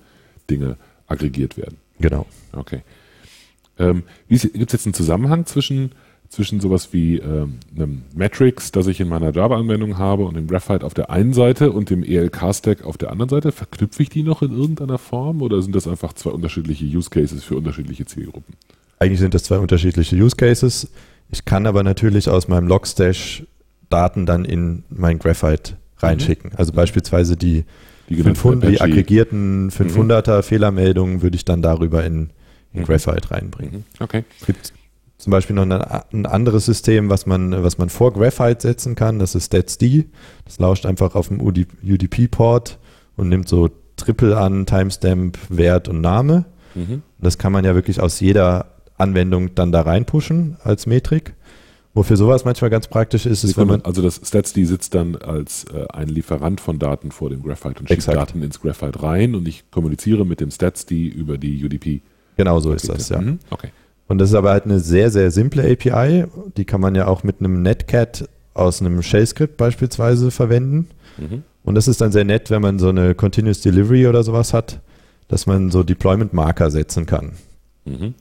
[0.51, 1.79] Dinge aggregiert werden.
[2.01, 2.27] Genau.
[2.53, 2.83] Okay.
[3.79, 5.93] Ähm, Gibt es jetzt einen Zusammenhang zwischen
[6.33, 10.85] zwischen sowas wie ähm, einem Matrix, das ich in meiner Java-Anwendung habe und dem Graphite
[10.85, 13.53] auf der einen Seite und dem ELK-Stack auf der anderen Seite?
[13.53, 17.45] Verknüpfe ich die noch in irgendeiner Form oder sind das einfach zwei unterschiedliche Use Cases
[17.45, 18.55] für unterschiedliche Zielgruppen?
[18.99, 20.91] Eigentlich sind das zwei unterschiedliche Use Cases.
[21.31, 23.45] Ich kann aber natürlich aus meinem Logstash
[23.91, 26.53] Daten dann in mein Graphite reinschicken.
[26.53, 26.57] Mhm.
[26.57, 27.65] Also beispielsweise die,
[28.09, 30.43] die, 500, die aggregierten 500er mhm.
[30.45, 32.31] Fehlermeldungen würde ich dann darüber in,
[32.73, 32.85] in mhm.
[32.87, 33.85] Graphite reinbringen.
[33.99, 34.03] Mhm.
[34.03, 34.25] Okay.
[34.47, 34.73] Gibt
[35.23, 39.21] zum Beispiel noch eine, ein anderes System, was man, was man vor Graphite setzen kann.
[39.21, 40.07] Das ist StatsD.
[40.45, 42.81] Das lauscht einfach auf dem UDP-Port
[43.17, 46.47] und nimmt so Triple an, Timestamp, Wert und Name.
[46.75, 47.03] Mhm.
[47.21, 51.35] Das kann man ja wirklich aus jeder Anwendung dann da reinpushen als Metrik.
[51.95, 53.83] Wofür sowas manchmal ganz praktisch ist, ist, wenn man.
[53.83, 57.89] Also das StatsD sitzt dann als äh, ein Lieferant von Daten vor dem Graphite und
[57.89, 58.17] schiebt exakt.
[58.17, 62.01] Daten ins Graphite rein und ich kommuniziere mit dem StatsD über die UDP.
[62.37, 63.21] Genau so ist das, ja.
[63.21, 63.39] Mhm.
[63.51, 63.69] Okay.
[64.13, 66.27] Und das ist aber halt eine sehr, sehr simple API.
[66.59, 70.91] Die kann man ja auch mit einem Netcat aus einem Shell-Skript beispielsweise verwenden.
[71.17, 71.45] Mhm.
[71.65, 74.81] Und das ist dann sehr nett, wenn man so eine Continuous Delivery oder sowas hat,
[75.29, 77.33] dass man so Deployment-Marker setzen kann.
[77.87, 78.13] Mhm.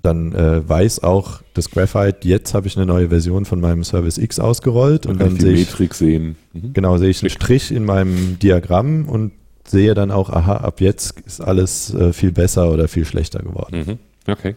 [0.00, 4.18] Dann äh, weiß auch das Graphite, jetzt habe ich eine neue Version von meinem Service
[4.18, 6.36] X ausgerollt man und dann sehe ich Metrik sehen.
[6.52, 6.72] Mhm.
[6.72, 9.32] Genau, sehe ich einen Strich in meinem Diagramm und
[9.66, 13.98] sehe dann auch, aha, ab jetzt ist alles äh, viel besser oder viel schlechter geworden.
[14.24, 14.32] Mhm.
[14.32, 14.54] Okay.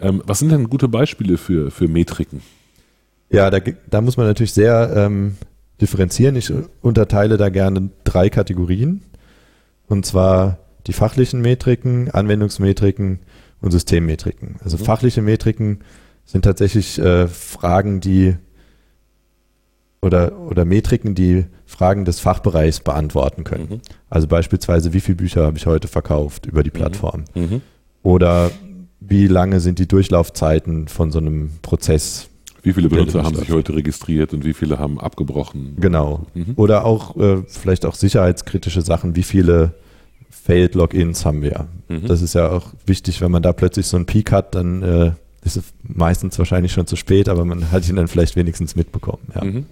[0.00, 2.42] Ähm, was sind denn gute Beispiele für, für Metriken?
[3.30, 3.58] Ja, da,
[3.88, 5.36] da muss man natürlich sehr ähm,
[5.80, 6.36] differenzieren.
[6.36, 9.02] Ich unterteile da gerne drei Kategorien.
[9.86, 13.20] Und zwar die fachlichen Metriken, Anwendungsmetriken
[13.60, 14.56] und Systemmetriken.
[14.62, 14.84] Also mhm.
[14.84, 15.80] fachliche Metriken
[16.24, 18.36] sind tatsächlich äh, Fragen, die
[20.02, 23.68] oder, oder Metriken, die Fragen des Fachbereichs beantworten können.
[23.70, 23.80] Mhm.
[24.08, 26.74] Also beispielsweise, wie viele Bücher habe ich heute verkauft über die mhm.
[26.74, 27.24] Plattform?
[27.34, 27.60] Mhm.
[28.02, 28.50] Oder
[29.00, 32.28] wie lange sind die Durchlaufzeiten von so einem Prozess?
[32.62, 35.76] Wie viele Benutzer haben sich heute registriert und wie viele haben abgebrochen?
[35.80, 36.26] Genau.
[36.34, 36.52] Mhm.
[36.56, 39.72] Oder auch äh, vielleicht auch sicherheitskritische Sachen, wie viele
[40.28, 41.68] Failed Logins haben wir.
[41.88, 42.06] Mhm.
[42.06, 45.12] Das ist ja auch wichtig, wenn man da plötzlich so einen Peak hat, dann äh,
[45.42, 49.22] ist es meistens wahrscheinlich schon zu spät, aber man hat ihn dann vielleicht wenigstens mitbekommen.
[49.34, 49.44] Ja.
[49.44, 49.66] Mhm.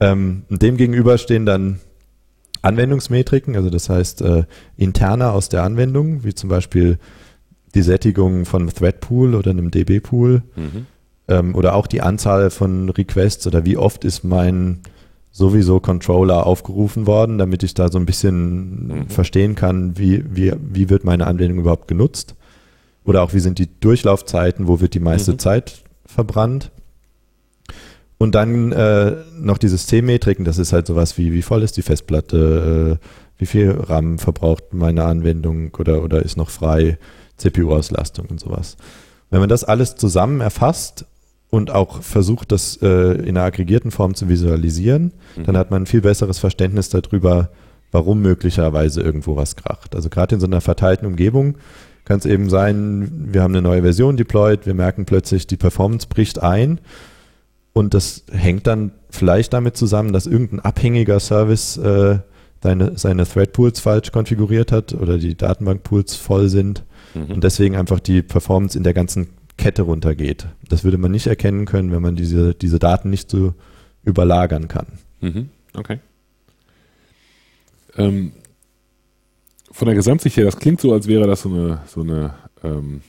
[0.00, 1.78] Ähm, dem gegenüber stehen dann
[2.62, 4.44] Anwendungsmetriken, also das heißt äh,
[4.76, 6.98] interner aus der Anwendung, wie zum Beispiel
[7.74, 10.86] die Sättigung von einem Thread-Pool oder einem DB-Pool mhm.
[11.28, 14.80] ähm, oder auch die Anzahl von Requests oder wie oft ist mein
[15.30, 19.08] sowieso Controller aufgerufen worden, damit ich da so ein bisschen mhm.
[19.08, 22.34] verstehen kann, wie, wie, wie wird meine Anwendung überhaupt genutzt.
[23.04, 25.38] Oder auch wie sind die Durchlaufzeiten, wo wird die meiste mhm.
[25.38, 26.70] Zeit verbrannt.
[28.18, 31.82] Und dann äh, noch die Systemmetriken, das ist halt sowas wie, wie voll ist die
[31.82, 33.06] Festplatte, äh,
[33.38, 36.98] wie viel RAM verbraucht meine Anwendung oder, oder ist noch frei,
[37.42, 38.76] CPU-Auslastung und sowas.
[39.30, 41.06] Wenn man das alles zusammen erfasst
[41.50, 45.44] und auch versucht, das äh, in einer aggregierten Form zu visualisieren, mhm.
[45.44, 47.50] dann hat man ein viel besseres Verständnis darüber,
[47.90, 49.94] warum möglicherweise irgendwo was kracht.
[49.94, 51.56] Also gerade in so einer verteilten Umgebung
[52.04, 56.08] kann es eben sein, wir haben eine neue Version deployed, wir merken plötzlich, die Performance
[56.08, 56.80] bricht ein
[57.72, 62.18] und das hängt dann vielleicht damit zusammen, dass irgendein abhängiger Service äh,
[62.62, 67.34] seine, seine Thread-Pools falsch konfiguriert hat oder die Datenbank-Pools voll sind mhm.
[67.34, 70.46] und deswegen einfach die Performance in der ganzen Kette runtergeht.
[70.68, 73.54] Das würde man nicht erkennen können, wenn man diese, diese Daten nicht so
[74.04, 74.86] überlagern kann.
[75.20, 75.50] Mhm.
[75.74, 75.98] Okay.
[77.96, 78.32] Ähm,
[79.70, 83.02] von der Gesamtsicht her, das klingt so, als wäre das so eine, so eine ähm,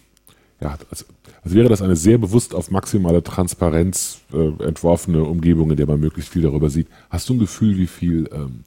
[0.62, 1.06] ja, als,
[1.44, 6.00] als, wäre das eine sehr bewusst auf maximale Transparenz äh, entworfene Umgebung, in der man
[6.00, 6.88] möglichst viel darüber sieht.
[7.10, 8.64] Hast du ein Gefühl, wie viel ähm,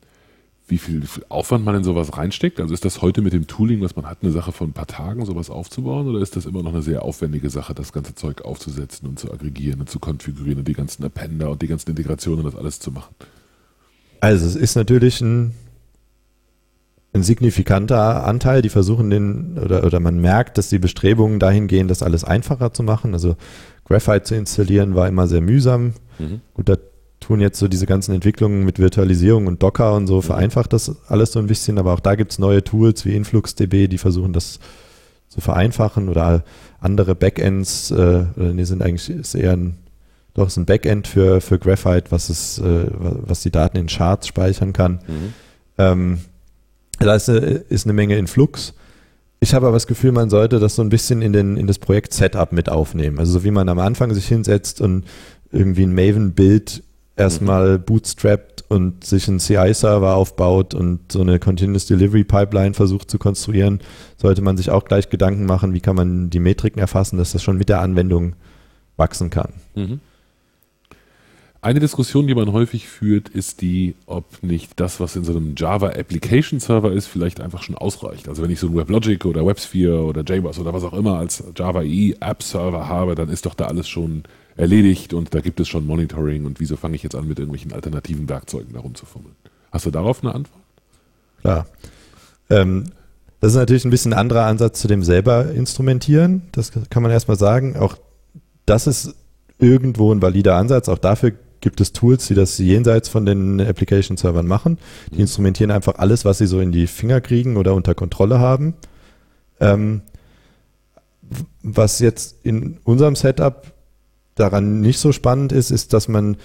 [0.68, 2.60] wie viel, wie viel, Aufwand man in sowas reinsteckt?
[2.60, 4.88] Also ist das heute mit dem Tooling, was man hat, eine Sache von ein paar
[4.88, 6.08] Tagen, sowas aufzubauen?
[6.08, 9.32] Oder ist das immer noch eine sehr aufwendige Sache, das ganze Zeug aufzusetzen und zu
[9.32, 12.80] aggregieren und zu konfigurieren und die ganzen Appender und die ganzen Integrationen und das alles
[12.80, 13.14] zu machen?
[14.20, 15.52] Also es ist natürlich ein,
[17.12, 21.86] ein signifikanter Anteil, die versuchen den, oder, oder man merkt, dass die Bestrebungen dahin gehen,
[21.86, 23.12] das alles einfacher zu machen.
[23.12, 23.36] Also
[23.84, 25.92] Graphite zu installieren war immer sehr mühsam.
[26.18, 26.40] Mhm.
[26.54, 26.76] Gut, da
[27.26, 31.32] tun jetzt so diese ganzen Entwicklungen mit Virtualisierung und Docker und so, vereinfacht das alles
[31.32, 34.60] so ein bisschen, aber auch da gibt es neue Tools wie InfluxDB, die versuchen das
[35.28, 36.44] zu vereinfachen oder
[36.78, 39.76] andere Backends, äh, nee, sind eigentlich ist eher ein,
[40.34, 44.28] doch ist ein Backend für, für Graphite, was es, äh, was die Daten in Charts
[44.28, 45.00] speichern kann.
[45.08, 45.34] Mhm.
[45.78, 46.18] Ähm,
[47.00, 48.72] da ist eine, ist eine Menge in Flux.
[49.40, 51.80] Ich habe aber das Gefühl, man sollte das so ein bisschen in, den, in das
[51.80, 53.18] Projekt Setup mit aufnehmen.
[53.18, 55.04] Also so wie man am Anfang sich hinsetzt und
[55.50, 56.84] irgendwie ein Maven-Bild
[57.16, 63.18] erstmal bootstrapped und sich einen CI-Server aufbaut und so eine Continuous Delivery Pipeline versucht zu
[63.18, 63.80] konstruieren,
[64.16, 67.42] sollte man sich auch gleich Gedanken machen, wie kann man die Metriken erfassen, dass das
[67.42, 68.34] schon mit der Anwendung
[68.96, 69.54] wachsen kann.
[69.74, 70.00] Mhm.
[71.62, 75.54] Eine Diskussion, die man häufig führt, ist die, ob nicht das, was in so einem
[75.56, 78.28] Java Application Server ist, vielleicht einfach schon ausreicht.
[78.28, 81.42] Also wenn ich so ein WebLogic oder WebSphere oder JBoss oder was auch immer als
[81.56, 84.22] Java EE App Server habe, dann ist doch da alles schon
[84.56, 87.72] erledigt und da gibt es schon Monitoring und wieso fange ich jetzt an, mit irgendwelchen
[87.72, 89.36] alternativen Werkzeugen darum zu fummeln?
[89.70, 90.62] Hast du darauf eine Antwort?
[91.40, 91.66] Klar.
[92.48, 92.84] Ähm,
[93.40, 96.42] das ist natürlich ein bisschen ein anderer Ansatz zu dem selber instrumentieren.
[96.52, 97.76] Das kann man erstmal sagen.
[97.76, 97.96] Auch
[98.64, 99.14] das ist
[99.58, 100.88] irgendwo ein valider Ansatz.
[100.88, 104.78] Auch dafür gibt es Tools, die das jenseits von den Application-Servern machen.
[105.10, 105.20] Die mhm.
[105.22, 108.74] instrumentieren einfach alles, was sie so in die Finger kriegen oder unter Kontrolle haben.
[109.60, 110.02] Ähm,
[111.62, 113.72] was jetzt in unserem Setup
[114.36, 116.36] daran nicht so spannend ist, ist, dass man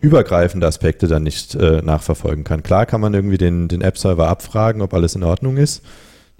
[0.00, 2.62] übergreifende Aspekte dann nicht äh, nachverfolgen kann.
[2.62, 5.82] Klar kann man irgendwie den, den App-Server abfragen, ob alles in Ordnung ist.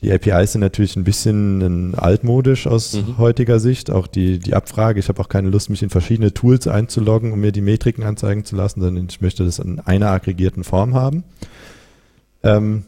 [0.00, 3.18] Die APIs sind natürlich ein bisschen altmodisch aus mhm.
[3.18, 3.90] heutiger Sicht.
[3.90, 5.00] Auch die, die Abfrage.
[5.00, 8.44] Ich habe auch keine Lust, mich in verschiedene Tools einzuloggen, um mir die Metriken anzeigen
[8.44, 11.24] zu lassen, sondern ich möchte das in einer aggregierten Form haben.
[12.44, 12.84] Ähm,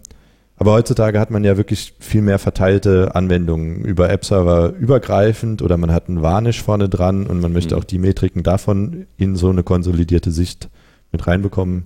[0.61, 5.91] aber heutzutage hat man ja wirklich viel mehr verteilte Anwendungen über App-Server übergreifend oder man
[5.91, 7.81] hat einen Varnish vorne dran und man möchte mhm.
[7.81, 10.69] auch die Metriken davon in so eine konsolidierte Sicht
[11.13, 11.85] mit reinbekommen.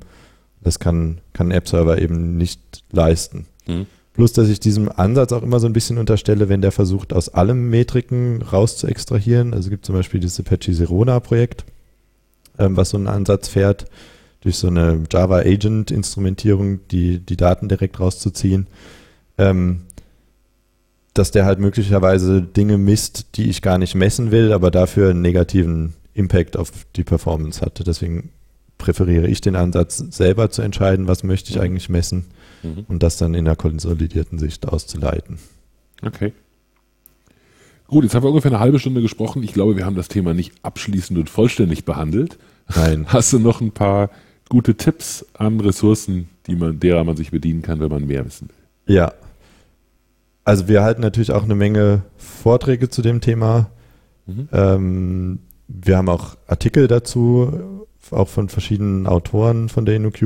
[0.60, 3.46] Das kann, kann App-Server eben nicht leisten.
[3.68, 3.86] Mhm.
[4.12, 7.28] Plus, dass ich diesem Ansatz auch immer so ein bisschen unterstelle, wenn der versucht, aus
[7.28, 9.54] allem Metriken raus zu extrahieren.
[9.54, 11.64] Also gibt zum Beispiel dieses Apache Serona-Projekt,
[12.58, 13.86] ähm, was so einen Ansatz fährt,
[14.44, 18.68] durch so eine Java Agent-Instrumentierung die, die Daten direkt rauszuziehen.
[19.36, 19.80] Ähm,
[21.14, 25.22] dass der halt möglicherweise Dinge misst, die ich gar nicht messen will, aber dafür einen
[25.22, 27.84] negativen Impact auf die Performance hatte.
[27.84, 28.30] Deswegen
[28.78, 31.62] präferiere ich den Ansatz, selber zu entscheiden, was möchte ich mhm.
[31.62, 32.26] eigentlich messen
[32.62, 32.84] mhm.
[32.88, 35.38] und das dann in einer konsolidierten Sicht auszuleiten.
[36.02, 36.32] Okay.
[37.86, 39.42] Gut, jetzt haben wir ungefähr eine halbe Stunde gesprochen.
[39.44, 42.38] Ich glaube, wir haben das Thema nicht abschließend und vollständig behandelt.
[42.74, 43.06] Nein.
[43.08, 44.10] Hast du noch ein paar
[44.54, 48.48] gute Tipps an Ressourcen, die man, derer man sich bedienen kann, wenn man mehr wissen
[48.48, 48.94] will?
[48.94, 49.12] Ja.
[50.44, 53.70] Also wir halten natürlich auch eine Menge Vorträge zu dem Thema.
[54.26, 54.48] Mhm.
[54.52, 60.22] Ähm, wir haben auch Artikel dazu, auch von verschiedenen Autoren von der InnoQ.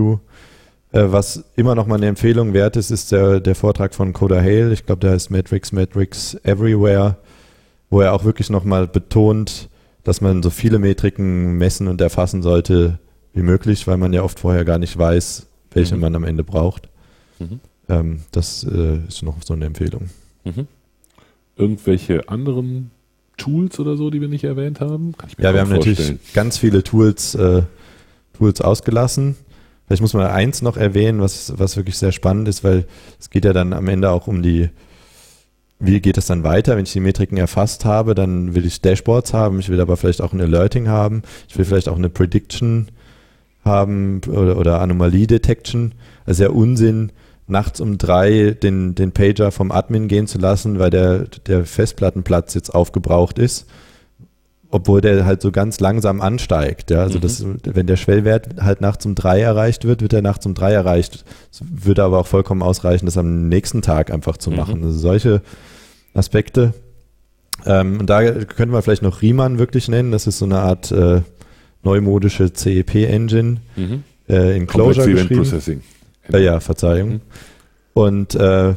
[0.93, 4.37] Äh, was immer noch mal eine Empfehlung wert ist, ist der, der Vortrag von Coda
[4.37, 4.75] Hale.
[4.75, 7.17] Ich glaube, der heißt Matrix, Matrix Everywhere,
[7.88, 9.71] wo er auch wirklich noch mal betont,
[10.05, 12.99] dass man so viele Metriken messen und erfassen sollte
[13.33, 16.01] wie möglich, weil man ja oft vorher gar nicht weiß, welche mhm.
[16.01, 16.88] man am Ende braucht.
[17.38, 17.61] Mhm.
[17.88, 20.11] Ähm, das äh, ist noch so eine Empfehlung.
[20.45, 20.67] Mhm.
[21.57, 22.91] Irgendwelche anderen
[23.37, 25.14] Tools oder so, die wir nicht erwähnt haben?
[25.38, 25.97] ja, wir haben vorstellen.
[25.97, 27.62] natürlich ganz viele Tools, äh,
[28.37, 29.37] Tools ausgelassen.
[29.87, 32.87] Vielleicht muss man eins noch erwähnen, was, was wirklich sehr spannend ist, weil
[33.19, 34.69] es geht ja dann am Ende auch um die,
[35.79, 36.77] wie geht es dann weiter?
[36.77, 40.21] Wenn ich die Metriken erfasst habe, dann will ich Dashboards haben, ich will aber vielleicht
[40.21, 42.88] auch ein Alerting haben, ich will vielleicht auch eine Prediction
[43.64, 45.94] haben oder, oder Anomalie Detection.
[46.27, 47.12] Also der Unsinn,
[47.47, 52.55] nachts um drei den, den Pager vom Admin gehen zu lassen, weil der, der Festplattenplatz
[52.55, 53.66] jetzt aufgebraucht ist
[54.71, 56.90] obwohl der halt so ganz langsam ansteigt.
[56.90, 57.01] Ja?
[57.01, 57.23] Also mhm.
[57.23, 60.73] das, wenn der Schwellwert halt nachts um drei erreicht wird, wird er nachts um drei
[60.73, 61.25] erreicht.
[61.51, 64.57] Es würde aber auch vollkommen ausreichen, das am nächsten Tag einfach zu mhm.
[64.57, 64.85] machen.
[64.85, 65.42] Also solche
[66.14, 66.75] Aspekte.
[67.64, 70.12] Ähm, und da könnte man vielleicht noch Riemann wirklich nennen.
[70.12, 71.23] Das ist so eine Art äh,
[71.83, 74.03] neumodische CEP-Engine mhm.
[74.29, 75.43] äh, in Clojure Complex geschrieben.
[75.43, 75.81] Processing.
[76.33, 77.11] Äh, ja, Verzeihung.
[77.11, 77.21] Mhm.
[77.95, 78.75] Und äh,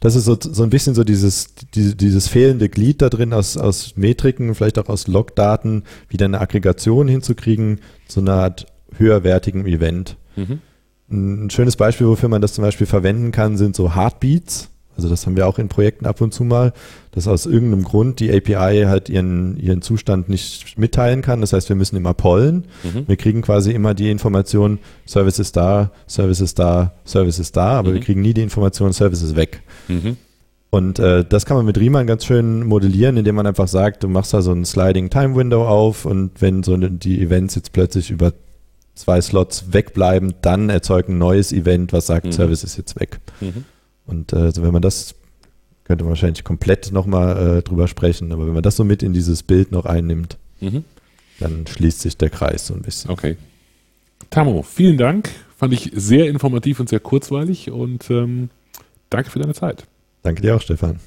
[0.00, 3.56] das ist so, so ein bisschen so dieses, die, dieses fehlende Glied da drin aus,
[3.56, 10.16] aus Metriken, vielleicht auch aus Logdaten, wieder eine Aggregation hinzukriegen zu einer Art höherwertigen Event.
[10.36, 10.60] Mhm.
[11.10, 14.68] Ein schönes Beispiel, wofür man das zum Beispiel verwenden kann, sind so Heartbeats.
[14.98, 16.72] Also das haben wir auch in Projekten ab und zu mal,
[17.12, 21.40] dass aus irgendeinem Grund die API halt ihren, ihren Zustand nicht mitteilen kann.
[21.40, 22.64] Das heißt, wir müssen immer pollen.
[22.82, 23.06] Mhm.
[23.06, 27.78] Wir kriegen quasi immer die Information, Service ist da, Service ist da, Service ist da,
[27.78, 27.94] aber mhm.
[27.94, 29.62] wir kriegen nie die Information, Service ist weg.
[29.86, 30.16] Mhm.
[30.70, 34.08] Und äh, das kann man mit Riemann ganz schön modellieren, indem man einfach sagt, du
[34.08, 38.10] machst da so ein Sliding Time Window auf und wenn so die Events jetzt plötzlich
[38.10, 38.32] über
[38.96, 42.32] zwei Slots wegbleiben, dann erzeugt ein neues Event, was sagt, mhm.
[42.32, 43.20] Service ist jetzt weg.
[44.08, 45.14] Und äh, also wenn man das,
[45.84, 49.12] könnte man wahrscheinlich komplett nochmal äh, drüber sprechen, aber wenn man das so mit in
[49.12, 50.84] dieses Bild noch einnimmt, mhm.
[51.38, 53.10] dann schließt sich der Kreis so ein bisschen.
[53.10, 53.36] Okay.
[54.30, 55.30] Tamo, vielen Dank.
[55.56, 58.50] Fand ich sehr informativ und sehr kurzweilig und ähm,
[59.10, 59.84] danke für deine Zeit.
[60.22, 60.98] Danke dir auch, Stefan.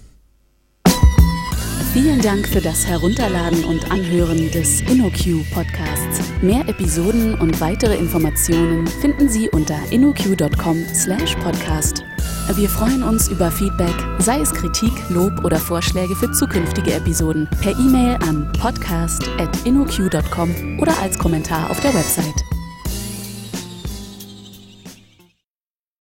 [1.93, 6.21] Vielen Dank für das Herunterladen und Anhören des InnoQ Podcasts.
[6.41, 12.10] Mehr Episoden und weitere Informationen finden Sie unter innoq.com/podcast.
[12.55, 17.71] Wir freuen uns über Feedback, sei es Kritik, Lob oder Vorschläge für zukünftige Episoden, per
[17.71, 22.50] E-Mail an podcast@innoq.com oder als Kommentar auf der Website.